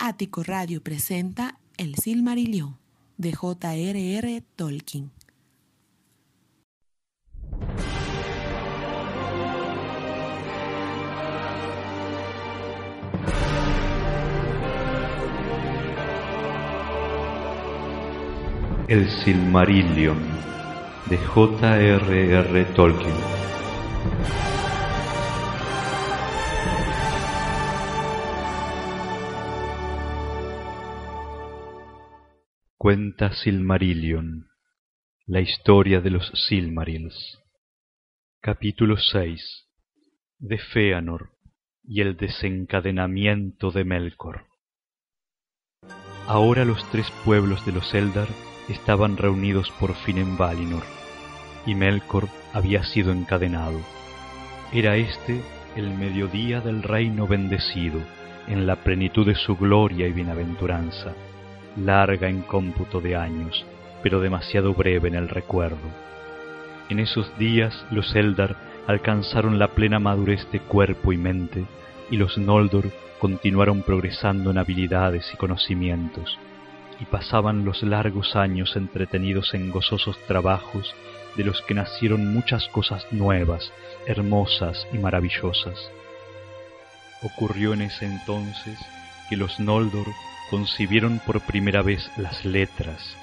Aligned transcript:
Ático 0.00 0.44
Radio 0.44 0.80
presenta 0.80 1.58
El 1.76 1.96
Silmarillion 1.96 2.76
de 3.16 3.32
J.R.R. 3.34 4.42
Tolkien. 4.54 5.10
El 18.86 19.10
Silmarillion 19.10 20.18
de 21.10 21.18
J.R.R. 21.18 22.64
Tolkien. 22.66 23.37
Cuenta 32.80 33.32
Silmarillion, 33.32 34.46
la 35.26 35.40
historia 35.40 36.00
de 36.00 36.10
los 36.10 36.30
Silmarils. 36.46 37.40
Capítulo 38.40 38.96
6 38.96 39.66
de 40.38 40.58
Feanor 40.58 41.32
y 41.82 42.02
el 42.02 42.16
desencadenamiento 42.16 43.72
de 43.72 43.82
Melkor. 43.82 44.46
Ahora 46.28 46.64
los 46.64 46.88
tres 46.92 47.10
pueblos 47.24 47.66
de 47.66 47.72
los 47.72 47.92
Eldar 47.94 48.28
estaban 48.68 49.16
reunidos 49.16 49.72
por 49.80 49.96
fin 49.96 50.18
en 50.18 50.38
Valinor, 50.38 50.84
y 51.66 51.74
Melkor 51.74 52.28
había 52.52 52.84
sido 52.84 53.10
encadenado. 53.10 53.80
Era 54.72 54.96
este 54.96 55.42
el 55.74 55.92
mediodía 55.98 56.60
del 56.60 56.84
reino 56.84 57.26
bendecido, 57.26 58.00
en 58.46 58.68
la 58.68 58.76
plenitud 58.84 59.26
de 59.26 59.34
su 59.34 59.56
gloria 59.56 60.06
y 60.06 60.12
bienaventuranza, 60.12 61.16
larga 61.78 62.28
en 62.28 62.42
cómputo 62.42 63.00
de 63.00 63.16
años, 63.16 63.64
pero 64.02 64.20
demasiado 64.20 64.74
breve 64.74 65.08
en 65.08 65.14
el 65.14 65.28
recuerdo. 65.28 65.76
En 66.88 67.00
esos 67.00 67.36
días 67.38 67.84
los 67.90 68.14
Eldar 68.14 68.56
alcanzaron 68.86 69.58
la 69.58 69.68
plena 69.68 69.98
madurez 69.98 70.50
de 70.50 70.60
cuerpo 70.60 71.12
y 71.12 71.16
mente, 71.16 71.64
y 72.10 72.16
los 72.16 72.38
Noldor 72.38 72.90
continuaron 73.18 73.82
progresando 73.82 74.50
en 74.50 74.58
habilidades 74.58 75.30
y 75.34 75.36
conocimientos, 75.36 76.38
y 77.00 77.04
pasaban 77.04 77.64
los 77.64 77.82
largos 77.82 78.34
años 78.36 78.76
entretenidos 78.76 79.54
en 79.54 79.70
gozosos 79.70 80.18
trabajos 80.26 80.94
de 81.36 81.44
los 81.44 81.60
que 81.62 81.74
nacieron 81.74 82.32
muchas 82.32 82.66
cosas 82.68 83.06
nuevas, 83.12 83.72
hermosas 84.06 84.86
y 84.92 84.98
maravillosas. 84.98 85.90
Ocurrió 87.22 87.74
en 87.74 87.82
ese 87.82 88.06
entonces 88.06 88.78
que 89.28 89.36
los 89.36 89.60
Noldor 89.60 90.06
concibieron 90.50 91.20
por 91.26 91.40
primera 91.40 91.82
vez 91.82 92.10
las 92.16 92.44
letras, 92.44 93.16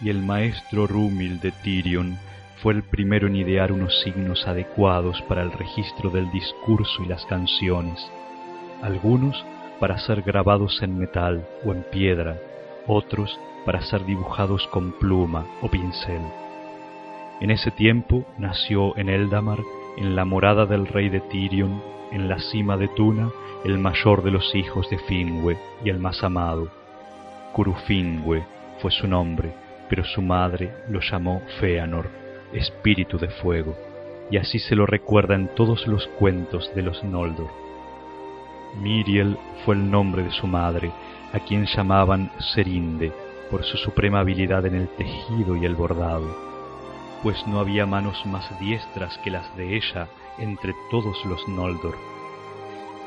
y 0.00 0.10
el 0.10 0.22
maestro 0.22 0.86
Rúmil 0.86 1.40
de 1.40 1.50
Tirion 1.50 2.18
fue 2.62 2.74
el 2.74 2.82
primero 2.82 3.26
en 3.26 3.36
idear 3.36 3.72
unos 3.72 4.00
signos 4.02 4.46
adecuados 4.46 5.22
para 5.22 5.42
el 5.42 5.52
registro 5.52 6.10
del 6.10 6.30
discurso 6.30 7.02
y 7.02 7.06
las 7.06 7.24
canciones, 7.26 8.10
algunos 8.82 9.44
para 9.80 9.98
ser 9.98 10.22
grabados 10.22 10.82
en 10.82 10.98
metal 10.98 11.46
o 11.64 11.72
en 11.72 11.82
piedra, 11.84 12.36
otros 12.86 13.38
para 13.64 13.80
ser 13.82 14.04
dibujados 14.04 14.66
con 14.68 14.92
pluma 14.92 15.46
o 15.62 15.68
pincel. 15.68 16.22
En 17.40 17.50
ese 17.50 17.70
tiempo 17.70 18.24
nació 18.38 18.96
en 18.96 19.08
Eldamar, 19.08 19.60
en 19.98 20.14
la 20.14 20.24
morada 20.24 20.64
del 20.64 20.86
rey 20.86 21.08
de 21.08 21.20
Tirion, 21.20 21.82
en 22.12 22.28
la 22.28 22.38
cima 22.38 22.76
de 22.76 22.86
Tuna, 22.88 23.30
el 23.64 23.78
mayor 23.78 24.22
de 24.22 24.30
los 24.30 24.54
hijos 24.54 24.88
de 24.90 24.98
Finwe 24.98 25.58
y 25.84 25.90
el 25.90 25.98
más 25.98 26.22
amado. 26.22 26.68
Curufingüe 27.52 28.44
fue 28.80 28.92
su 28.92 29.08
nombre, 29.08 29.52
pero 29.88 30.04
su 30.04 30.22
madre 30.22 30.72
lo 30.88 31.00
llamó 31.00 31.42
Feanor, 31.58 32.08
espíritu 32.52 33.18
de 33.18 33.28
fuego, 33.28 33.76
y 34.30 34.36
así 34.36 34.60
se 34.60 34.76
lo 34.76 34.86
recuerda 34.86 35.34
en 35.34 35.48
todos 35.56 35.88
los 35.88 36.06
cuentos 36.18 36.70
de 36.76 36.82
los 36.82 37.02
Noldor. 37.02 37.50
Miriel 38.80 39.36
fue 39.64 39.74
el 39.74 39.90
nombre 39.90 40.22
de 40.22 40.30
su 40.30 40.46
madre, 40.46 40.92
a 41.32 41.40
quien 41.40 41.66
llamaban 41.66 42.30
Serinde, 42.54 43.12
por 43.50 43.64
su 43.64 43.76
suprema 43.78 44.20
habilidad 44.20 44.64
en 44.66 44.76
el 44.76 44.88
tejido 44.88 45.56
y 45.56 45.64
el 45.64 45.74
bordado, 45.74 46.47
pues 47.22 47.46
no 47.46 47.60
había 47.60 47.86
manos 47.86 48.24
más 48.26 48.58
diestras 48.60 49.18
que 49.18 49.30
las 49.30 49.56
de 49.56 49.76
ella 49.76 50.08
entre 50.38 50.74
todos 50.90 51.24
los 51.24 51.46
Noldor. 51.48 51.96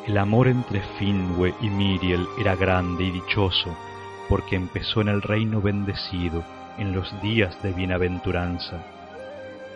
El 0.08 0.18
amor 0.18 0.48
entre 0.48 0.82
Finwe 0.98 1.54
y 1.62 1.70
Miriel 1.70 2.28
era 2.40 2.56
grande 2.56 3.04
y 3.04 3.12
dichoso, 3.12 3.76
porque 4.28 4.56
empezó 4.56 5.02
en 5.02 5.10
el 5.10 5.22
reino 5.22 5.62
bendecido, 5.62 6.44
en 6.78 6.94
los 6.94 7.22
días 7.22 7.62
de 7.62 7.72
bienaventuranza. 7.72 8.84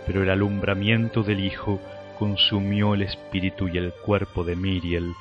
Pero 0.06 0.24
el 0.24 0.30
alumbramiento 0.30 1.24
del 1.24 1.42
Hijo 1.42 1.80
consumió 2.18 2.94
el 2.94 3.04
espíritu 3.04 3.68
y 3.68 3.78
el 3.78 3.94
cuerpo 3.94 4.44
de 4.44 4.56
Miriel, 4.56 5.14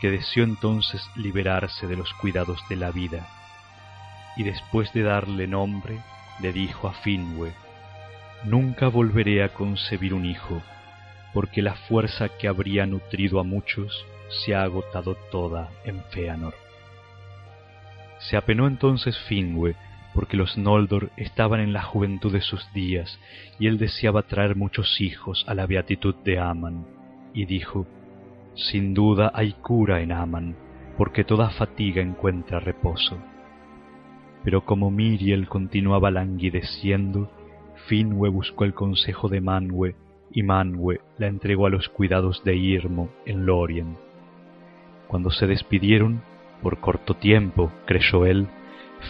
que 0.00 0.10
deseó 0.10 0.44
entonces 0.44 1.02
liberarse 1.16 1.86
de 1.86 1.96
los 1.96 2.12
cuidados 2.14 2.60
de 2.68 2.76
la 2.76 2.90
vida. 2.90 3.26
Y 4.36 4.44
después 4.44 4.92
de 4.92 5.02
darle 5.02 5.46
nombre, 5.46 6.00
le 6.40 6.52
dijo 6.52 6.88
a 6.88 6.92
Finwe, 6.92 7.52
Nunca 8.44 8.88
volveré 8.88 9.42
a 9.42 9.48
concebir 9.48 10.12
un 10.12 10.26
hijo, 10.26 10.62
porque 11.32 11.62
la 11.62 11.74
fuerza 11.74 12.28
que 12.28 12.46
habría 12.46 12.84
nutrido 12.84 13.40
a 13.40 13.42
muchos 13.42 14.04
se 14.28 14.54
ha 14.54 14.62
agotado 14.62 15.16
toda 15.30 15.70
en 15.84 16.02
Feanor. 16.10 16.54
Se 18.18 18.36
apenó 18.36 18.66
entonces 18.66 19.18
Finwe, 19.28 19.76
porque 20.12 20.36
los 20.36 20.56
Noldor 20.58 21.10
estaban 21.16 21.60
en 21.60 21.72
la 21.72 21.82
juventud 21.82 22.32
de 22.32 22.42
sus 22.42 22.70
días, 22.72 23.18
y 23.58 23.66
él 23.66 23.78
deseaba 23.78 24.22
traer 24.22 24.56
muchos 24.56 25.00
hijos 25.00 25.44
a 25.48 25.54
la 25.54 25.66
beatitud 25.66 26.14
de 26.24 26.38
Aman, 26.38 26.86
y 27.32 27.46
dijo, 27.46 27.86
Sin 28.54 28.92
duda 28.94 29.32
hay 29.34 29.52
cura 29.52 30.02
en 30.02 30.12
Aman, 30.12 30.54
porque 30.98 31.24
toda 31.24 31.50
fatiga 31.50 32.02
encuentra 32.02 32.60
reposo. 32.60 33.18
Pero 34.44 34.64
como 34.64 34.90
Miriel 34.90 35.48
continuaba 35.48 36.10
languideciendo, 36.10 37.30
Finwe 37.86 38.28
buscó 38.28 38.64
el 38.64 38.74
consejo 38.74 39.28
de 39.28 39.40
Manwe, 39.40 39.94
y 40.30 40.42
Manwe 40.42 41.00
la 41.18 41.26
entregó 41.26 41.66
a 41.66 41.70
los 41.70 41.88
cuidados 41.88 42.42
de 42.44 42.56
Irmo 42.56 43.10
en 43.26 43.46
Lorien. 43.46 43.96
Cuando 45.06 45.30
se 45.30 45.46
despidieron, 45.46 46.22
por 46.62 46.78
corto 46.78 47.14
tiempo, 47.14 47.70
creyó 47.84 48.24
él, 48.26 48.48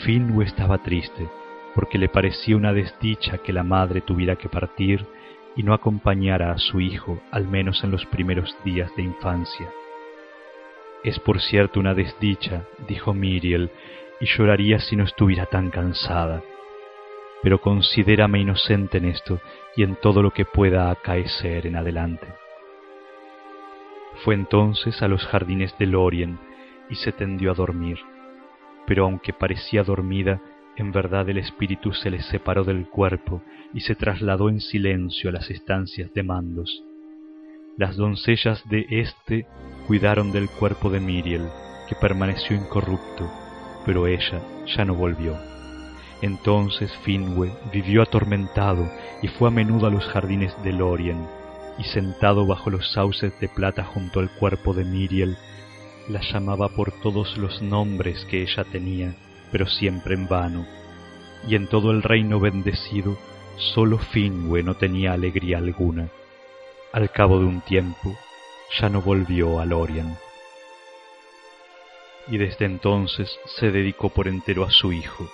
Finwe 0.04 0.44
estaba 0.44 0.78
triste, 0.78 1.28
porque 1.74 1.98
le 1.98 2.08
parecía 2.08 2.56
una 2.56 2.72
desdicha 2.72 3.38
que 3.38 3.52
la 3.52 3.62
madre 3.62 4.00
tuviera 4.00 4.36
que 4.36 4.48
partir 4.48 5.06
y 5.56 5.62
no 5.62 5.72
acompañara 5.72 6.52
a 6.52 6.58
su 6.58 6.80
hijo, 6.80 7.20
al 7.30 7.46
menos 7.46 7.84
en 7.84 7.92
los 7.92 8.04
primeros 8.06 8.56
días 8.64 8.90
de 8.96 9.02
infancia. 9.04 9.70
Es 11.04 11.20
por 11.20 11.40
cierto 11.40 11.78
una 11.78 11.94
desdicha, 11.94 12.64
dijo 12.88 13.14
Miriel, 13.14 13.70
y 14.20 14.26
lloraría 14.26 14.80
si 14.80 14.96
no 14.96 15.04
estuviera 15.04 15.46
tan 15.46 15.70
cansada. 15.70 16.42
Pero 17.44 17.60
considérame 17.60 18.40
inocente 18.40 18.98
en 18.98 19.04
esto 19.04 19.38
y 19.76 19.84
en 19.84 19.94
todo 19.94 20.20
lo 20.20 20.32
que 20.32 20.44
pueda 20.44 20.90
acaecer 20.90 21.68
en 21.68 21.76
adelante. 21.76 22.26
Fue 24.24 24.34
entonces 24.34 25.00
a 25.02 25.06
los 25.06 25.24
jardines 25.26 25.78
de 25.78 25.86
Lorien 25.86 26.40
y 26.90 26.96
se 26.96 27.12
tendió 27.12 27.52
a 27.52 27.54
dormir 27.54 27.98
pero 28.86 29.04
aunque 29.04 29.32
parecía 29.32 29.82
dormida, 29.82 30.40
en 30.76 30.92
verdad 30.92 31.28
el 31.28 31.38
espíritu 31.38 31.92
se 31.92 32.10
le 32.10 32.20
separó 32.22 32.64
del 32.64 32.86
cuerpo 32.88 33.42
y 33.72 33.80
se 33.80 33.94
trasladó 33.94 34.48
en 34.48 34.60
silencio 34.60 35.30
a 35.30 35.32
las 35.32 35.50
estancias 35.50 36.12
de 36.12 36.22
mandos. 36.22 36.82
Las 37.76 37.96
doncellas 37.96 38.62
de 38.68 38.86
éste 38.88 39.46
cuidaron 39.86 40.32
del 40.32 40.48
cuerpo 40.48 40.90
de 40.90 41.00
Miriel, 41.00 41.46
que 41.88 41.96
permaneció 41.96 42.56
incorrupto, 42.56 43.30
pero 43.84 44.06
ella 44.06 44.40
ya 44.66 44.84
no 44.84 44.94
volvió. 44.94 45.53
Entonces 46.24 46.90
Finwe 47.02 47.52
vivió 47.70 48.00
atormentado 48.00 48.90
y 49.20 49.28
fue 49.28 49.48
a 49.48 49.50
menudo 49.50 49.88
a 49.88 49.90
los 49.90 50.06
jardines 50.06 50.54
de 50.62 50.72
Lorien, 50.72 51.28
y 51.76 51.84
sentado 51.84 52.46
bajo 52.46 52.70
los 52.70 52.92
sauces 52.92 53.38
de 53.40 53.48
plata 53.50 53.84
junto 53.84 54.20
al 54.20 54.30
cuerpo 54.30 54.72
de 54.72 54.86
Miriel, 54.86 55.36
la 56.08 56.22
llamaba 56.22 56.70
por 56.70 56.92
todos 57.02 57.36
los 57.36 57.60
nombres 57.60 58.24
que 58.24 58.40
ella 58.40 58.64
tenía, 58.64 59.14
pero 59.52 59.66
siempre 59.66 60.14
en 60.14 60.26
vano, 60.26 60.66
y 61.46 61.56
en 61.56 61.66
todo 61.66 61.90
el 61.90 62.02
reino 62.02 62.40
bendecido 62.40 63.18
sólo 63.58 63.98
Finwe 63.98 64.62
no 64.62 64.76
tenía 64.76 65.12
alegría 65.12 65.58
alguna. 65.58 66.08
Al 66.92 67.10
cabo 67.10 67.38
de 67.38 67.44
un 67.44 67.60
tiempo 67.60 68.16
ya 68.80 68.88
no 68.88 69.02
volvió 69.02 69.60
a 69.60 69.66
Lorien. 69.66 70.16
Y 72.28 72.38
desde 72.38 72.64
entonces 72.64 73.38
se 73.44 73.70
dedicó 73.70 74.08
por 74.08 74.26
entero 74.26 74.64
a 74.64 74.70
su 74.70 74.90
hijo, 74.90 75.28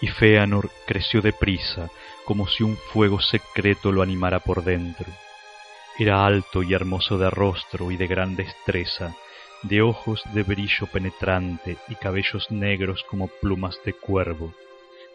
y 0.00 0.08
Feanor 0.08 0.70
creció 0.86 1.20
deprisa, 1.20 1.90
como 2.24 2.46
si 2.48 2.62
un 2.62 2.76
fuego 2.76 3.20
secreto 3.20 3.92
lo 3.92 4.02
animara 4.02 4.40
por 4.40 4.64
dentro. 4.64 5.06
Era 5.98 6.26
alto 6.26 6.62
y 6.62 6.74
hermoso 6.74 7.18
de 7.18 7.30
rostro 7.30 7.90
y 7.90 7.96
de 7.96 8.06
gran 8.06 8.36
destreza, 8.36 9.14
de 9.62 9.80
ojos 9.80 10.22
de 10.32 10.42
brillo 10.42 10.86
penetrante 10.92 11.76
y 11.88 11.94
cabellos 11.94 12.50
negros 12.50 13.04
como 13.08 13.28
plumas 13.28 13.78
de 13.84 13.92
cuervo, 13.92 14.52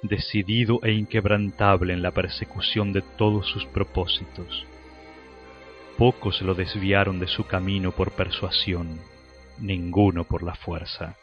decidido 0.02 0.80
e 0.84 0.92
inquebrantable 0.92 1.94
en 1.94 2.02
la 2.02 2.12
persecución 2.12 2.94
de 2.94 3.02
todos 3.02 3.48
sus 3.48 3.66
propósitos. 3.66 4.66
Pocos 5.98 6.42
lo 6.42 6.56
desviaron 6.56 7.20
de 7.20 7.28
su 7.28 7.46
camino 7.46 7.92
por 7.92 8.12
persuasión, 8.12 9.02
ninguno 9.60 10.24
por 10.24 10.44
la 10.44 10.56
fuerza. 10.56 11.18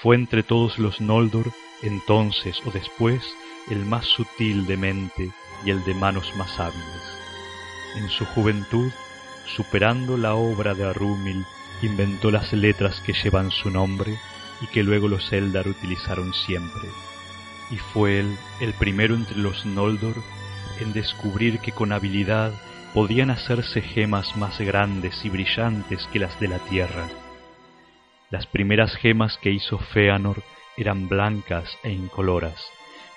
Fue 0.00 0.14
entre 0.14 0.42
todos 0.42 0.78
los 0.78 1.00
Noldor, 1.00 1.50
entonces 1.82 2.56
o 2.64 2.70
después, 2.70 3.22
el 3.70 3.84
más 3.84 4.06
sutil 4.06 4.66
de 4.66 4.76
mente 4.76 5.30
y 5.64 5.70
el 5.70 5.84
de 5.84 5.94
manos 5.94 6.34
más 6.36 6.58
hábiles. 6.60 7.18
En 7.96 8.08
su 8.08 8.24
juventud, 8.26 8.90
superando 9.56 10.16
la 10.16 10.34
obra 10.34 10.74
de 10.74 10.84
Arúmil, 10.84 11.44
inventó 11.82 12.30
las 12.30 12.52
letras 12.52 13.00
que 13.00 13.12
llevan 13.12 13.50
su 13.50 13.70
nombre 13.70 14.18
y 14.60 14.66
que 14.66 14.82
luego 14.82 15.08
los 15.08 15.32
Eldar 15.32 15.68
utilizaron 15.68 16.32
siempre. 16.34 16.88
Y 17.70 17.76
fue 17.76 18.20
él 18.20 18.36
el 18.60 18.72
primero 18.74 19.14
entre 19.14 19.36
los 19.38 19.64
Noldor 19.64 20.16
en 20.80 20.92
descubrir 20.92 21.60
que 21.60 21.72
con 21.72 21.92
habilidad 21.92 22.52
podían 22.92 23.30
hacerse 23.30 23.80
gemas 23.80 24.36
más 24.36 24.60
grandes 24.60 25.24
y 25.24 25.30
brillantes 25.30 26.08
que 26.12 26.18
las 26.18 26.38
de 26.40 26.48
la 26.48 26.58
tierra. 26.58 27.08
Las 28.30 28.46
primeras 28.46 28.94
gemas 28.96 29.38
que 29.38 29.50
hizo 29.50 29.78
Feanor 29.78 30.42
eran 30.76 31.08
blancas 31.08 31.78
e 31.82 31.90
incoloras, 31.90 32.60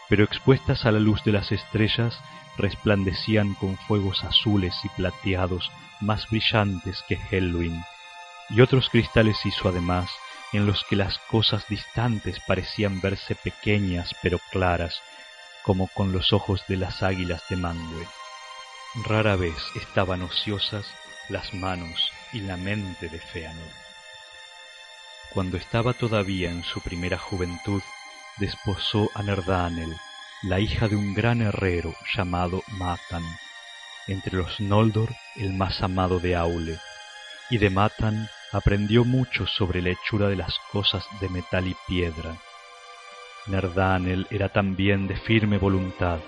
pero 0.10 0.24
expuestas 0.24 0.86
a 0.86 0.92
la 0.92 1.00
luz 1.00 1.24
de 1.24 1.32
las 1.32 1.52
estrellas 1.52 2.20
resplandecían 2.58 3.54
con 3.56 3.78
fuegos 3.78 4.24
azules 4.24 4.74
y 4.84 4.90
plateados 4.90 5.72
más 6.02 6.28
brillantes 6.30 7.04
que 7.08 7.20
Helluin, 7.32 7.84
y 8.50 8.62
otros 8.62 8.90
cristales 8.90 9.38
hizo 9.46 9.70
además 9.70 10.10
en 10.54 10.66
los 10.66 10.84
que 10.86 10.96
las 10.96 11.18
cosas 11.30 11.66
distantes 11.68 12.40
parecían 12.48 13.02
verse 13.02 13.36
pequeñas 13.36 14.16
pero 14.22 14.40
claras, 14.52 15.02
como 15.64 15.88
con 15.94 16.14
los 16.14 16.32
ojos 16.32 16.64
de 16.68 16.78
las 16.78 17.04
águilas 17.04 17.44
de 17.50 17.58
Mangue. 17.58 18.08
Rara 19.04 19.36
vez 19.36 19.58
estaban 19.76 20.22
ociosas 20.22 20.86
las 21.30 21.54
manos 21.54 22.10
y 22.32 22.40
la 22.40 22.56
mente 22.56 23.10
de 23.10 23.20
Feanor. 23.20 23.87
Cuando 25.34 25.58
estaba 25.58 25.94
todavía 25.94 26.50
en 26.50 26.64
su 26.64 26.82
primera 26.82 27.18
juventud, 27.18 27.82
desposó 28.38 29.10
a 29.14 29.24
Nerdanel, 29.24 29.96
la 30.44 30.60
hija 30.60 30.88
de 30.88 30.96
un 30.96 31.14
gran 31.14 31.42
herrero 31.42 31.96
llamado 32.16 32.64
Matan, 32.78 33.24
entre 34.08 34.38
los 34.38 34.60
Noldor 34.60 35.10
el 35.36 35.54
más 35.54 35.82
amado 35.82 36.20
de 36.20 36.36
Aule, 36.36 36.78
y 37.50 37.58
de 37.58 37.70
Matan 37.70 38.30
aprendió 38.52 39.04
mucho 39.04 39.46
sobre 39.48 39.82
la 39.82 39.90
hechura 39.90 40.28
de 40.28 40.36
las 40.36 40.58
cosas 40.72 41.06
de 41.20 41.30
metal 41.30 41.68
y 41.68 41.76
piedra. 41.88 42.38
Nerdanel 43.48 44.28
era 44.30 44.50
también 44.50 45.08
de 45.08 45.16
firme 45.16 45.58
voluntad, 45.58 46.20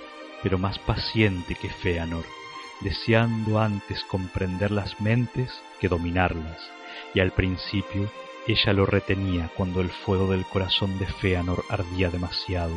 pero 0.43 0.57
más 0.57 0.79
paciente 0.79 1.55
que 1.55 1.69
Feanor, 1.69 2.25
deseando 2.81 3.59
antes 3.59 4.03
comprender 4.05 4.71
las 4.71 4.99
mentes 5.01 5.51
que 5.79 5.89
dominarlas, 5.89 6.59
y 7.13 7.19
al 7.19 7.31
principio 7.31 8.11
ella 8.51 8.73
lo 8.73 8.85
retenía 8.87 9.51
cuando 9.55 9.79
el 9.81 9.89
fuego 9.89 10.31
del 10.31 10.43
corazón 10.43 10.97
de 10.97 11.05
Feanor 11.05 11.63
ardía 11.69 12.09
demasiado. 12.09 12.73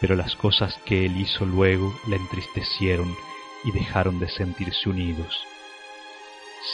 Pero 0.00 0.16
las 0.16 0.34
cosas 0.34 0.78
que 0.84 1.06
él 1.06 1.16
hizo 1.20 1.46
luego 1.46 1.94
la 2.08 2.16
entristecieron 2.16 3.14
y 3.64 3.70
dejaron 3.70 4.18
de 4.18 4.28
sentirse 4.28 4.88
unidos. 4.88 5.38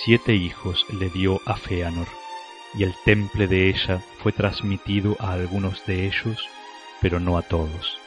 Siete 0.05 0.35
hijos 0.35 0.87
le 0.99 1.11
dio 1.11 1.41
a 1.45 1.57
Feanor, 1.57 2.07
y 2.75 2.85
el 2.85 2.95
temple 3.05 3.47
de 3.49 3.69
ella 3.69 4.03
fue 4.23 4.33
transmitido 4.33 5.17
a 5.19 5.33
algunos 5.33 5.85
de 5.85 6.07
ellos, 6.07 6.49
pero 7.03 7.21
no 7.21 7.37
a 7.37 7.43
todos. 7.43 7.99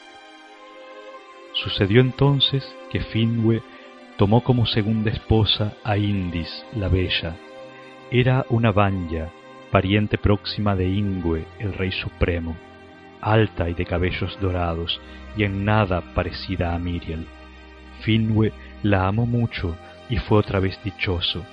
Sucedió 1.54 2.02
entonces 2.02 2.64
que 2.90 3.00
Finwë 3.00 3.62
tomó 4.18 4.44
como 4.44 4.66
segunda 4.66 5.12
esposa 5.12 5.74
a 5.84 5.98
Indis 5.98 6.66
la 6.74 6.88
Bella. 6.88 7.36
Era 8.10 8.46
una 8.50 8.72
Vanya, 8.72 9.32
pariente 9.74 10.20
próxima 10.20 10.76
de 10.76 10.88
Ingwe, 10.88 11.46
el 11.58 11.74
rey 11.74 11.92
supremo, 11.92 12.56
alta 13.22 13.72
y 13.72 13.74
de 13.74 13.86
cabellos 13.86 14.38
dorados, 14.40 15.02
y 15.36 15.46
en 15.46 15.66
nada 15.66 16.14
parecida 16.14 16.76
a 16.76 16.78
Miriel. 16.78 17.26
Finwë 18.04 18.52
la 18.84 19.08
amó 19.08 19.26
mucho 19.26 19.76
y 20.12 20.18
fue 20.18 20.38
otra 20.38 20.60
vez 20.60 20.80
dichoso, 20.84 21.44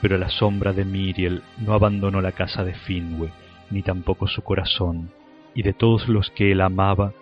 pero 0.00 0.16
la 0.16 0.30
sombra 0.30 0.72
de 0.72 0.86
Miriel 0.86 1.42
no 1.58 1.74
abandonó 1.74 2.22
la 2.22 2.32
casa 2.32 2.64
de 2.64 2.72
Finwë, 2.72 3.28
ni 3.70 3.82
tampoco 3.82 4.28
su 4.28 4.40
corazón, 4.40 5.10
y 5.54 5.62
de 5.62 5.74
todos 5.74 6.08
los 6.08 6.30
que 6.30 6.52
él 6.52 6.62
amaba, 6.62 7.12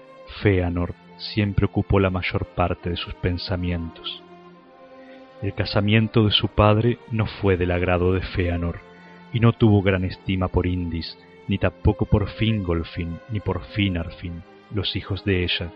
Feanor 0.43 0.95
siempre 1.17 1.67
ocupó 1.67 1.99
la 1.99 2.11
mayor 2.11 2.47
parte 2.55 2.89
de 2.89 2.97
sus 2.97 3.15
pensamientos. 3.15 4.23
El 5.43 5.55
casamiento 5.55 6.25
de 6.25 6.31
su 6.31 6.47
padre 6.47 7.01
no 7.11 7.27
fue 7.27 7.57
del 7.57 7.73
agrado 7.73 8.13
de 8.13 8.21
Feanor, 8.21 8.87
y 9.33 9.41
no 9.41 9.53
tuvo 9.53 9.83
gran 9.83 10.05
estima 10.05 10.49
por 10.49 10.67
Indis, 10.67 11.19
ni 11.49 11.59
tampoco 11.59 12.07
por 12.07 12.29
Fingolfin, 12.29 13.19
ni 13.31 13.41
por 13.41 13.65
Finarfin, 13.65 14.43
los 14.75 14.97
hijos 14.97 15.25
de 15.25 15.45
ella. 15.45 15.71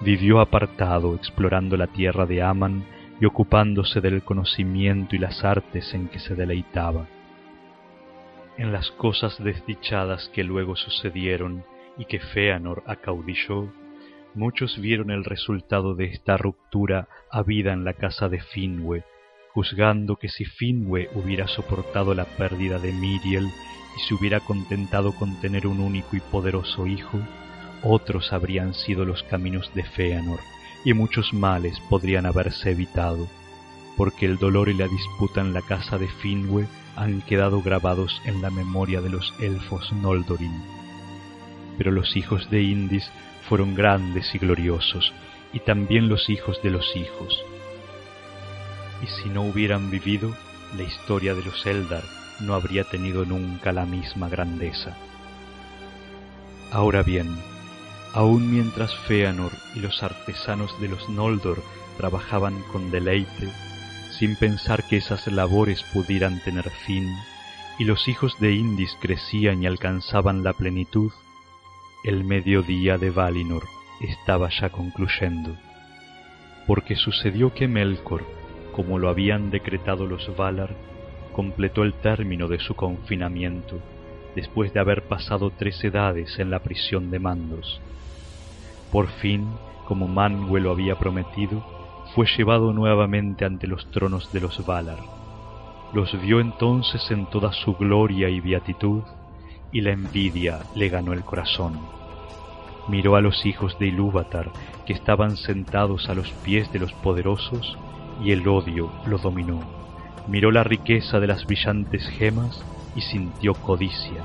Vivió 0.00 0.40
apartado, 0.40 1.14
explorando 1.14 1.76
la 1.76 1.86
tierra 1.86 2.26
de 2.26 2.42
Aman 2.42 2.84
y 3.20 3.24
ocupándose 3.24 4.00
del 4.00 4.22
conocimiento 4.22 5.14
y 5.14 5.18
las 5.18 5.44
artes 5.44 5.94
en 5.94 6.08
que 6.08 6.18
se 6.18 6.34
deleitaba. 6.34 7.06
En 8.58 8.72
las 8.72 8.90
cosas 8.90 9.42
desdichadas 9.42 10.28
que 10.34 10.44
luego 10.44 10.76
sucedieron 10.76 11.64
y 11.96 12.06
que 12.06 12.18
Feanor 12.18 12.82
acaudilló, 12.86 13.72
muchos 14.34 14.80
vieron 14.80 15.10
el 15.10 15.24
resultado 15.24 15.94
de 15.94 16.06
esta 16.06 16.36
ruptura 16.36 17.08
habida 17.30 17.72
en 17.72 17.84
la 17.84 17.92
casa 17.92 18.28
de 18.28 18.40
Finwë, 18.40 19.04
juzgando 19.54 20.16
que 20.16 20.28
si 20.28 20.44
Finwë 20.44 21.10
hubiera 21.14 21.46
soportado 21.46 22.14
la 22.14 22.24
pérdida 22.24 22.78
de 22.78 22.92
Miriel 22.92 23.46
y 23.96 24.00
se 24.00 24.14
hubiera 24.14 24.40
contentado 24.40 25.12
con 25.12 25.40
tener 25.40 25.66
un 25.66 25.80
único 25.80 26.16
y 26.16 26.20
poderoso 26.20 26.86
hijo, 26.86 27.20
otros 27.82 28.32
habrían 28.32 28.74
sido 28.74 29.04
los 29.04 29.22
caminos 29.24 29.70
de 29.74 29.82
Feanor, 29.82 30.40
y 30.84 30.94
muchos 30.94 31.34
males 31.34 31.78
podrían 31.90 32.26
haberse 32.26 32.70
evitado, 32.70 33.28
porque 33.96 34.24
el 34.26 34.38
dolor 34.38 34.68
y 34.68 34.74
la 34.74 34.88
disputa 34.88 35.40
en 35.40 35.52
la 35.52 35.62
casa 35.62 35.98
de 35.98 36.08
Finwë 36.08 36.66
han 36.96 37.20
quedado 37.22 37.62
grabados 37.62 38.20
en 38.24 38.40
la 38.40 38.50
memoria 38.50 39.00
de 39.00 39.10
los 39.10 39.34
elfos 39.40 39.92
Noldorin. 39.92 40.62
Pero 41.76 41.90
los 41.90 42.16
hijos 42.16 42.50
de 42.50 42.62
Indis 42.62 43.10
fueron 43.48 43.74
grandes 43.74 44.34
y 44.34 44.38
gloriosos, 44.38 45.12
y 45.52 45.60
también 45.60 46.08
los 46.08 46.30
hijos 46.30 46.62
de 46.62 46.70
los 46.70 46.96
hijos. 46.96 47.44
Y 49.02 49.06
si 49.06 49.28
no 49.28 49.42
hubieran 49.42 49.90
vivido, 49.90 50.34
la 50.76 50.84
historia 50.84 51.34
de 51.34 51.42
los 51.42 51.66
Eldar 51.66 52.04
no 52.40 52.54
habría 52.54 52.84
tenido 52.84 53.24
nunca 53.24 53.72
la 53.72 53.84
misma 53.84 54.28
grandeza. 54.28 54.96
Ahora 56.70 57.02
bien, 57.02 57.28
aun 58.14 58.50
mientras 58.50 58.94
Feanor 58.94 59.52
y 59.74 59.80
los 59.80 60.02
artesanos 60.02 60.80
de 60.80 60.88
los 60.88 61.08
Noldor 61.08 61.62
trabajaban 61.98 62.62
con 62.72 62.90
deleite, 62.90 63.50
sin 64.18 64.36
pensar 64.36 64.86
que 64.86 64.96
esas 64.98 65.26
labores 65.26 65.82
pudieran 65.92 66.40
tener 66.42 66.70
fin, 66.70 67.08
y 67.78 67.84
los 67.84 68.08
hijos 68.08 68.38
de 68.38 68.52
Indis 68.52 68.96
crecían 69.00 69.62
y 69.62 69.66
alcanzaban 69.66 70.42
la 70.42 70.52
plenitud, 70.52 71.10
el 72.04 72.24
mediodía 72.24 72.98
de 72.98 73.10
Valinor 73.10 73.64
estaba 74.00 74.48
ya 74.50 74.70
concluyendo, 74.70 75.56
porque 76.66 76.96
sucedió 76.96 77.54
que 77.54 77.68
Melkor, 77.68 78.24
como 78.72 78.98
lo 78.98 79.08
habían 79.08 79.50
decretado 79.50 80.06
los 80.06 80.34
Valar, 80.36 80.74
completó 81.32 81.82
el 81.82 81.94
término 81.94 82.48
de 82.48 82.58
su 82.58 82.74
confinamiento, 82.74 83.78
después 84.34 84.72
de 84.72 84.80
haber 84.80 85.08
pasado 85.08 85.50
tres 85.50 85.82
edades 85.84 86.38
en 86.38 86.50
la 86.50 86.60
prisión 86.60 87.10
de 87.10 87.18
Mandos. 87.18 87.80
Por 88.90 89.08
fin, 89.20 89.48
como 89.86 90.08
Manwë 90.08 90.60
lo 90.60 90.70
había 90.70 90.96
prometido, 90.96 91.62
fue 92.14 92.26
llevado 92.36 92.72
nuevamente 92.72 93.44
ante 93.44 93.66
los 93.66 93.90
tronos 93.90 94.30
de 94.32 94.40
los 94.40 94.64
Valar. 94.66 95.00
Los 95.94 96.12
vio 96.22 96.40
entonces 96.40 97.10
en 97.10 97.26
toda 97.26 97.52
su 97.52 97.74
gloria 97.74 98.28
y 98.28 98.40
beatitud, 98.40 99.02
y 99.72 99.80
la 99.80 99.92
envidia 99.92 100.66
le 100.74 100.88
ganó 100.88 101.12
el 101.12 101.24
corazón. 101.24 101.80
Miró 102.88 103.16
a 103.16 103.20
los 103.20 103.46
hijos 103.46 103.78
de 103.78 103.86
Ilúvatar, 103.86 104.50
que 104.86 104.92
estaban 104.92 105.36
sentados 105.36 106.08
a 106.10 106.14
los 106.14 106.30
pies 106.44 106.70
de 106.72 106.78
los 106.78 106.92
poderosos, 106.94 107.78
y 108.24 108.32
el 108.32 108.46
odio 108.46 108.90
lo 109.06 109.18
dominó. 109.18 109.60
Miró 110.28 110.50
la 110.50 110.64
riqueza 110.64 111.18
de 111.18 111.26
las 111.26 111.44
brillantes 111.46 112.08
gemas 112.08 112.64
y 112.94 113.00
sintió 113.00 113.54
codicia, 113.54 114.22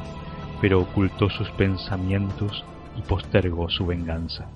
pero 0.62 0.80
ocultó 0.80 1.30
sus 1.30 1.50
pensamientos 1.52 2.66
y 2.98 3.02
postergó 3.02 3.70
su 3.70 3.86
venganza. 3.86 4.50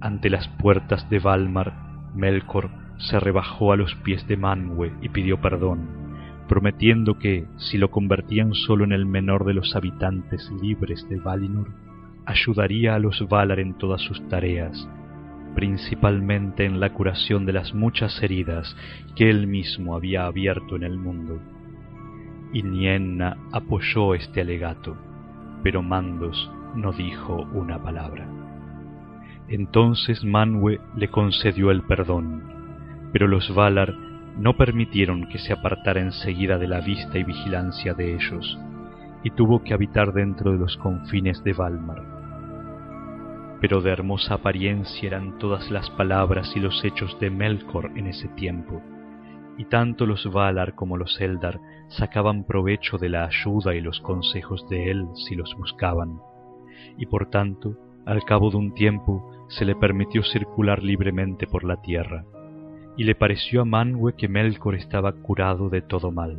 Ante 0.00 0.30
las 0.30 0.48
puertas 0.48 1.08
de 1.08 1.18
Valmar, 1.18 1.72
Melkor 2.14 2.70
se 2.98 3.18
rebajó 3.18 3.72
a 3.72 3.76
los 3.76 3.94
pies 3.96 4.26
de 4.26 4.36
Manwë 4.36 4.98
y 5.00 5.08
pidió 5.08 5.40
perdón, 5.40 6.02
prometiendo 6.48 7.18
que, 7.18 7.46
si 7.56 7.78
lo 7.78 7.90
convertían 7.90 8.52
solo 8.52 8.84
en 8.84 8.92
el 8.92 9.06
menor 9.06 9.44
de 9.44 9.54
los 9.54 9.74
habitantes 9.74 10.50
libres 10.60 11.08
de 11.08 11.16
Valinor, 11.16 11.70
ayudaría 12.26 12.94
a 12.94 12.98
los 12.98 13.26
Valar 13.28 13.60
en 13.60 13.74
todas 13.78 14.02
sus 14.02 14.26
tareas, 14.28 14.88
principalmente 15.54 16.64
en 16.64 16.80
la 16.80 16.92
curación 16.92 17.46
de 17.46 17.52
las 17.52 17.74
muchas 17.74 18.22
heridas 18.22 18.76
que 19.16 19.30
él 19.30 19.46
mismo 19.46 19.94
había 19.94 20.26
abierto 20.26 20.76
en 20.76 20.82
el 20.82 20.98
mundo. 20.98 21.40
Y 22.52 22.62
Nienna 22.62 23.36
apoyó 23.52 24.14
este 24.14 24.40
alegato, 24.40 24.96
pero 25.62 25.82
Mandos 25.82 26.50
no 26.74 26.92
dijo 26.92 27.46
una 27.52 27.82
palabra. 27.82 28.26
Entonces 29.48 30.24
Manwë 30.24 30.80
le 30.96 31.08
concedió 31.08 31.70
el 31.70 31.82
perdón, 31.82 32.42
pero 33.12 33.26
los 33.26 33.54
Valar 33.54 33.94
no 34.38 34.56
permitieron 34.56 35.28
que 35.28 35.38
se 35.38 35.52
apartara 35.52 36.00
enseguida 36.00 36.58
de 36.58 36.68
la 36.68 36.80
vista 36.80 37.18
y 37.18 37.24
vigilancia 37.24 37.94
de 37.94 38.14
ellos, 38.14 38.58
y 39.22 39.30
tuvo 39.30 39.62
que 39.62 39.74
habitar 39.74 40.12
dentro 40.12 40.52
de 40.52 40.58
los 40.58 40.76
confines 40.78 41.44
de 41.44 41.52
Valmar. 41.52 42.11
Pero 43.62 43.80
de 43.80 43.92
hermosa 43.92 44.34
apariencia 44.34 45.06
eran 45.06 45.38
todas 45.38 45.70
las 45.70 45.88
palabras 45.90 46.52
y 46.56 46.58
los 46.58 46.84
hechos 46.84 47.16
de 47.20 47.30
Melkor 47.30 47.92
en 47.94 48.08
ese 48.08 48.26
tiempo, 48.30 48.82
y 49.56 49.66
tanto 49.66 50.04
los 50.04 50.26
Valar 50.32 50.74
como 50.74 50.96
los 50.96 51.20
Eldar 51.20 51.60
sacaban 51.86 52.42
provecho 52.42 52.98
de 52.98 53.08
la 53.08 53.24
ayuda 53.24 53.76
y 53.76 53.80
los 53.80 54.00
consejos 54.00 54.68
de 54.68 54.90
él 54.90 55.06
si 55.14 55.36
los 55.36 55.54
buscaban, 55.56 56.18
y 56.98 57.06
por 57.06 57.30
tanto, 57.30 57.76
al 58.04 58.24
cabo 58.24 58.50
de 58.50 58.56
un 58.56 58.74
tiempo, 58.74 59.30
se 59.48 59.64
le 59.64 59.76
permitió 59.76 60.24
circular 60.24 60.82
libremente 60.82 61.46
por 61.46 61.62
la 61.62 61.80
tierra, 61.80 62.24
y 62.96 63.04
le 63.04 63.14
pareció 63.14 63.62
a 63.62 63.64
Manwë 63.64 64.16
que 64.16 64.28
Melkor 64.28 64.74
estaba 64.74 65.12
curado 65.12 65.68
de 65.68 65.82
todo 65.82 66.10
mal, 66.10 66.36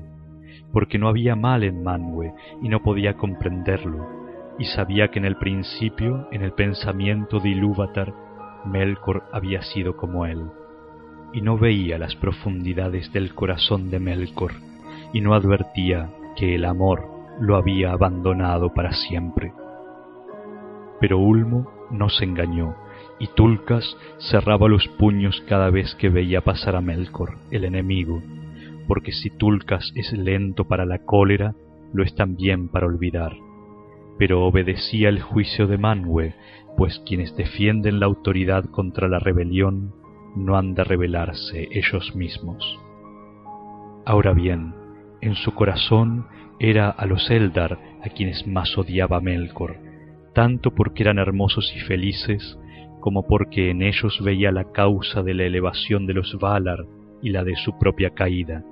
porque 0.74 1.00
no 1.00 1.08
había 1.08 1.38
mal 1.38 1.64
en 1.64 1.86
Manwë 1.86 2.34
y 2.62 2.68
no 2.68 2.84
podía 2.84 3.14
comprenderlo, 3.14 4.23
y 4.60 4.66
sabía 4.66 5.10
que 5.10 5.20
en 5.20 5.26
el 5.26 5.38
principio, 5.38 6.28
en 6.32 6.42
el 6.44 6.54
pensamiento 6.54 7.40
de 7.40 7.50
Ilúvatar, 7.50 8.14
Melkor 8.66 9.24
había 9.32 9.62
sido 9.62 9.96
como 9.98 10.26
él, 10.26 10.50
y 11.34 11.42
no 11.42 11.58
veía 11.58 11.98
las 11.98 12.16
profundidades 12.16 13.12
del 13.12 13.34
corazón 13.34 13.90
de 13.90 14.00
Melkor, 14.00 14.54
y 15.12 15.22
no 15.22 15.34
advertía 15.34 16.12
que 16.36 16.56
el 16.56 16.66
amor 16.66 17.08
lo 17.40 17.56
había 17.56 17.92
abandonado 17.92 18.74
para 18.74 18.94
siempre. 18.94 19.54
Pero 21.00 21.18
Ulmo 21.18 21.70
no 21.92 22.10
se 22.10 22.26
engañó, 22.26 22.76
y 23.20 23.28
Tulcas 23.28 23.98
cerraba 24.32 24.68
los 24.68 24.88
puños 24.88 25.44
cada 25.48 25.70
vez 25.70 25.96
que 25.96 26.10
veía 26.10 26.42
pasar 26.42 26.76
a 26.76 26.82
Melkor, 26.82 27.38
el 27.52 27.66
enemigo, 27.66 28.22
porque 28.88 29.12
si 29.12 29.30
Tulcas 29.30 29.92
es 29.96 30.14
lento 30.14 30.66
para 30.66 30.86
la 30.86 31.00
cólera, 31.00 31.56
lo 31.94 32.04
es 32.04 32.14
también 32.16 32.70
para 32.70 32.88
olvidar. 32.88 33.34
Pero 34.18 34.46
obedecía 34.46 35.10
el 35.10 35.22
juicio 35.22 35.68
de 35.68 35.78
Manwë, 35.78 36.36
pues 36.78 37.02
quienes 37.06 37.36
defienden 37.36 38.00
la 38.00 38.06
autoridad 38.06 38.66
contra 38.66 39.08
la 39.08 39.20
rebelión 39.20 39.94
no 40.36 40.58
han 40.58 40.74
de 40.74 40.84
rebelarse 40.84 41.68
ellos 41.72 42.16
mismos. 42.16 42.80
Ahora 44.06 44.34
bien, 44.34 44.74
en 45.22 45.36
su 45.36 45.54
corazón 45.54 46.26
era 46.60 46.90
a 46.90 47.06
los 47.06 47.30
Eldar 47.30 47.80
a 48.04 48.10
quienes 48.10 48.46
más 48.48 48.78
odiaba 48.78 49.22
Melkor, 49.22 49.78
tanto 50.34 50.72
porque 50.72 51.04
eran 51.04 51.20
hermosos 51.20 51.74
y 51.76 51.80
felices, 51.80 52.58
como 53.00 53.28
porque 53.28 53.70
en 53.70 53.82
ellos 53.82 54.22
veía 54.24 54.52
la 54.52 54.72
causa 54.72 55.24
de 55.24 55.34
la 55.34 55.44
elevación 55.44 56.06
de 56.08 56.14
los 56.14 56.38
Valar 56.40 56.86
y 57.22 57.30
la 57.30 57.44
de 57.44 57.56
su 57.56 57.78
propia 57.78 58.12
caída. 58.12 58.64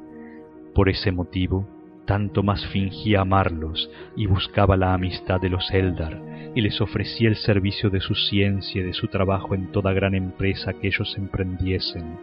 Por 0.74 0.90
ese 0.90 1.12
motivo, 1.12 1.68
tanto 2.12 2.44
más 2.44 2.68
fingía 2.74 3.22
amarlos 3.22 3.90
y 4.18 4.26
buscaba 4.26 4.76
la 4.76 4.94
amistad 4.94 5.40
de 5.40 5.48
los 5.48 5.72
Eldar 5.72 6.22
y 6.54 6.60
les 6.60 6.82
ofrecía 6.82 7.30
el 7.30 7.38
servicio 7.38 7.90
de 7.90 8.02
su 8.02 8.16
ciencia 8.16 8.82
y 8.82 8.84
de 8.84 8.92
su 8.92 9.08
trabajo 9.08 9.56
en 9.56 9.72
toda 9.72 9.94
gran 9.94 10.14
empresa 10.14 10.74
que 10.74 10.88
ellos 10.88 11.16
emprendiesen. 11.18 12.18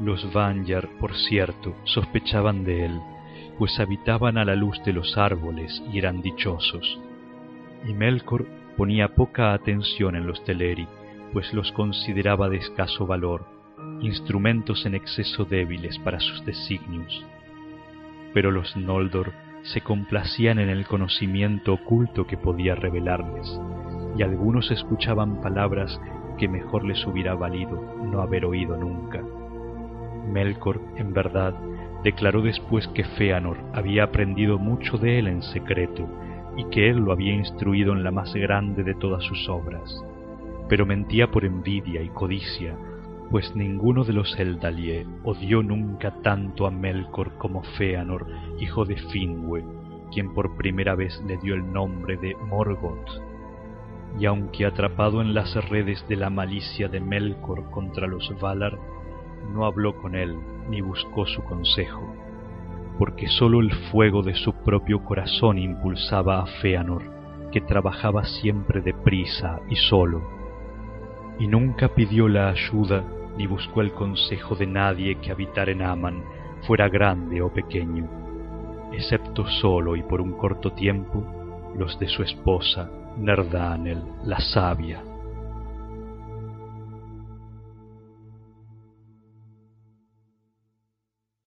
Los 0.00 0.32
Vanyar, 0.32 0.88
por 0.98 1.14
cierto, 1.14 1.76
sospechaban 1.84 2.64
de 2.64 2.86
él, 2.86 3.00
pues 3.60 3.78
habitaban 3.78 4.38
a 4.38 4.44
la 4.44 4.56
luz 4.56 4.82
de 4.84 4.92
los 4.92 5.16
árboles 5.16 5.80
y 5.92 5.98
eran 5.98 6.20
dichosos. 6.20 6.98
Y 7.88 7.94
Melkor 7.94 8.44
ponía 8.76 9.14
poca 9.14 9.52
atención 9.52 10.16
en 10.16 10.26
los 10.26 10.42
Teleri, 10.42 10.88
pues 11.32 11.54
los 11.54 11.70
consideraba 11.70 12.48
de 12.48 12.56
escaso 12.56 13.06
valor, 13.06 13.46
instrumentos 14.00 14.84
en 14.84 14.96
exceso 14.96 15.44
débiles 15.44 15.96
para 16.00 16.18
sus 16.18 16.44
designios. 16.44 17.24
Pero 18.34 18.50
los 18.50 18.76
Noldor 18.76 19.32
se 19.62 19.80
complacían 19.80 20.58
en 20.58 20.68
el 20.68 20.86
conocimiento 20.86 21.72
oculto 21.72 22.26
que 22.26 22.36
podía 22.36 22.74
revelarles, 22.74 23.58
y 24.18 24.22
algunos 24.22 24.70
escuchaban 24.70 25.40
palabras 25.40 25.98
que 26.36 26.48
mejor 26.48 26.84
les 26.84 27.04
hubiera 27.06 27.34
valido 27.34 27.96
no 28.04 28.20
haber 28.20 28.44
oído 28.44 28.76
nunca. 28.76 29.22
Melkor, 30.30 30.80
en 30.96 31.14
verdad, 31.14 31.54
declaró 32.02 32.42
después 32.42 32.86
que 32.88 33.04
Feanor 33.04 33.56
había 33.72 34.04
aprendido 34.04 34.58
mucho 34.58 34.98
de 34.98 35.18
él 35.18 35.28
en 35.28 35.42
secreto 35.42 36.06
y 36.56 36.64
que 36.64 36.90
él 36.90 36.98
lo 36.98 37.12
había 37.12 37.32
instruido 37.32 37.92
en 37.92 38.04
la 38.04 38.10
más 38.10 38.34
grande 38.34 38.84
de 38.84 38.94
todas 38.94 39.24
sus 39.24 39.48
obras. 39.48 40.02
Pero 40.68 40.86
mentía 40.86 41.30
por 41.30 41.44
envidia 41.44 42.02
y 42.02 42.08
codicia, 42.08 42.76
pues 43.30 43.54
ninguno 43.56 44.04
de 44.04 44.12
los 44.12 44.38
Eldalie 44.38 45.06
odió 45.24 45.62
nunca 45.62 46.22
tanto 46.22 46.66
a 46.66 46.70
Melkor 46.70 47.36
como 47.38 47.62
Feanor, 47.76 48.26
hijo 48.58 48.84
de 48.84 48.96
Finwë, 48.96 49.64
quien 50.12 50.34
por 50.34 50.56
primera 50.56 50.94
vez 50.94 51.22
le 51.26 51.36
dio 51.38 51.54
el 51.54 51.72
nombre 51.72 52.16
de 52.16 52.36
Morgoth. 52.36 53.22
Y 54.18 54.26
aunque 54.26 54.66
atrapado 54.66 55.20
en 55.20 55.34
las 55.34 55.54
redes 55.68 56.04
de 56.08 56.16
la 56.16 56.30
malicia 56.30 56.88
de 56.88 57.00
Melkor 57.00 57.70
contra 57.70 58.06
los 58.06 58.32
Valar, 58.40 58.78
no 59.52 59.66
habló 59.66 59.96
con 59.96 60.14
él 60.14 60.36
ni 60.70 60.80
buscó 60.80 61.26
su 61.26 61.42
consejo 61.42 62.14
porque 62.98 63.28
sólo 63.28 63.60
el 63.60 63.72
fuego 63.90 64.22
de 64.22 64.34
su 64.34 64.52
propio 64.52 65.02
corazón 65.04 65.58
impulsaba 65.58 66.40
a 66.40 66.46
Feanor, 66.60 67.02
que 67.50 67.60
trabajaba 67.60 68.24
siempre 68.24 68.80
deprisa 68.80 69.60
y 69.68 69.76
solo, 69.76 70.22
y 71.38 71.46
nunca 71.46 71.88
pidió 71.88 72.28
la 72.28 72.48
ayuda 72.48 73.04
ni 73.36 73.46
buscó 73.46 73.80
el 73.80 73.92
consejo 73.92 74.54
de 74.54 74.66
nadie 74.66 75.16
que 75.16 75.32
habitar 75.32 75.68
en 75.68 75.82
Aman, 75.82 76.22
fuera 76.66 76.88
grande 76.88 77.42
o 77.42 77.52
pequeño, 77.52 78.08
excepto 78.92 79.46
solo 79.46 79.96
y 79.96 80.02
por 80.02 80.20
un 80.20 80.32
corto 80.32 80.72
tiempo 80.72 81.24
los 81.76 81.98
de 81.98 82.06
su 82.06 82.22
esposa, 82.22 82.88
Nerdanel, 83.16 84.02
la 84.24 84.38
sabia. 84.38 85.02